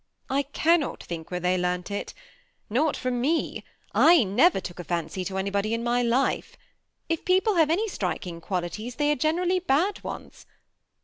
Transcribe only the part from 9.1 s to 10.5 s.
are generally bad ones.